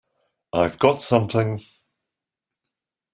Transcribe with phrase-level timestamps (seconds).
[0.51, 1.63] I've got something!